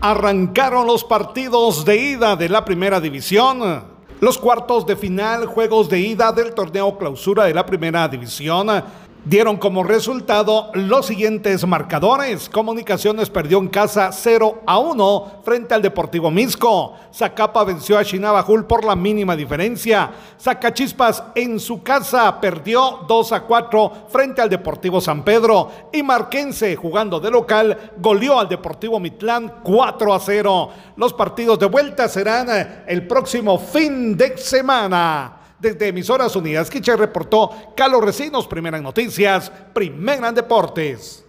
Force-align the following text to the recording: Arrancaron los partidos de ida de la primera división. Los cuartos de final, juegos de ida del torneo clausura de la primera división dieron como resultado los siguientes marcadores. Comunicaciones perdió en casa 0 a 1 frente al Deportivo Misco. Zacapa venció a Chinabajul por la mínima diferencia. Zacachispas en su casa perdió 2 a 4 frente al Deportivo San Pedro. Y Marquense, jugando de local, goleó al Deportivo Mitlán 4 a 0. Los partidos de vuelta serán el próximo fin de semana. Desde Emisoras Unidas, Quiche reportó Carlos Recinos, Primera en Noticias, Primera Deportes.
Arrancaron 0.00 0.86
los 0.86 1.02
partidos 1.02 1.84
de 1.84 1.96
ida 1.96 2.36
de 2.36 2.48
la 2.48 2.64
primera 2.64 3.00
división. 3.00 3.82
Los 4.20 4.38
cuartos 4.38 4.86
de 4.86 4.94
final, 4.94 5.46
juegos 5.46 5.88
de 5.88 5.98
ida 5.98 6.30
del 6.30 6.54
torneo 6.54 6.96
clausura 6.96 7.44
de 7.44 7.54
la 7.54 7.66
primera 7.66 8.06
división 8.06 8.68
dieron 9.24 9.56
como 9.56 9.82
resultado 9.82 10.70
los 10.74 11.06
siguientes 11.06 11.66
marcadores. 11.66 12.48
Comunicaciones 12.48 13.30
perdió 13.30 13.58
en 13.58 13.68
casa 13.68 14.10
0 14.12 14.62
a 14.66 14.78
1 14.78 15.42
frente 15.44 15.74
al 15.74 15.82
Deportivo 15.82 16.30
Misco. 16.30 16.94
Zacapa 17.14 17.64
venció 17.64 17.98
a 17.98 18.04
Chinabajul 18.04 18.66
por 18.66 18.84
la 18.84 18.96
mínima 18.96 19.36
diferencia. 19.36 20.10
Zacachispas 20.40 21.22
en 21.34 21.60
su 21.60 21.82
casa 21.82 22.40
perdió 22.40 23.00
2 23.06 23.32
a 23.32 23.42
4 23.42 23.92
frente 24.08 24.42
al 24.42 24.50
Deportivo 24.50 25.00
San 25.00 25.24
Pedro. 25.24 25.70
Y 25.92 26.02
Marquense, 26.02 26.76
jugando 26.76 27.20
de 27.20 27.30
local, 27.30 27.92
goleó 27.98 28.38
al 28.38 28.48
Deportivo 28.48 28.98
Mitlán 29.00 29.60
4 29.62 30.14
a 30.14 30.20
0. 30.20 30.70
Los 30.96 31.12
partidos 31.12 31.58
de 31.58 31.66
vuelta 31.66 32.08
serán 32.08 32.84
el 32.86 33.06
próximo 33.06 33.58
fin 33.58 34.16
de 34.16 34.36
semana. 34.36 35.37
Desde 35.58 35.88
Emisoras 35.88 36.36
Unidas, 36.36 36.70
Quiche 36.70 36.96
reportó 36.96 37.74
Carlos 37.76 38.04
Recinos, 38.04 38.46
Primera 38.46 38.76
en 38.76 38.84
Noticias, 38.84 39.50
Primera 39.72 40.30
Deportes. 40.30 41.27